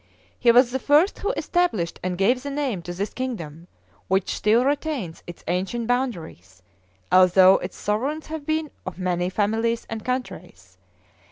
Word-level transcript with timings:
He 0.39 0.49
was 0.51 0.71
the 0.71 0.79
first 0.79 1.19
who 1.19 1.31
established 1.33 1.99
and 2.01 2.17
gave 2.17 2.41
that 2.41 2.49
name 2.49 2.81
to 2.81 2.91
this 2.95 3.13
kingdom, 3.13 3.67
which 4.07 4.33
still 4.35 4.65
retains 4.65 5.21
its 5.27 5.43
ancient 5.47 5.85
boundaries, 5.85 6.63
although 7.11 7.57
its 7.59 7.77
sovereigns 7.77 8.25
have 8.25 8.43
been 8.43 8.71
of 8.83 8.97
many 8.97 9.29
families 9.29 9.85
and 9.91 10.03
countries. 10.03 10.79